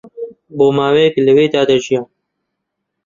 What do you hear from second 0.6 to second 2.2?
ماوەیەک لەوێدا دەژیان